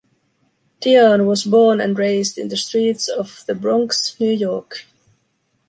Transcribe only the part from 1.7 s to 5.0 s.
and raised in the streets of the Bronx, New York.